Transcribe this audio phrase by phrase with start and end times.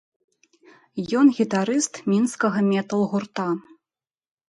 [1.19, 3.51] Ён гітарыст мінскага метал-гурта.